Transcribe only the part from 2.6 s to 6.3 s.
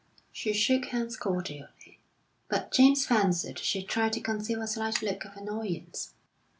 James fancied she tried to conceal a slight look of annoyance.